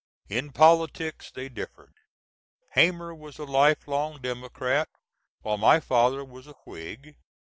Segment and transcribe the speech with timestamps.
[0.29, 1.93] In politics they differed.
[2.71, 4.89] Hamer was a life long Democrat,
[5.43, 7.15] while my father was a Whig.